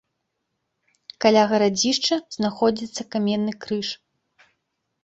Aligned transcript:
Каля 1.25 1.43
гарадзішча 1.51 2.15
знаходзіцца 2.37 3.01
каменны 3.13 3.53
крыж. 3.69 3.87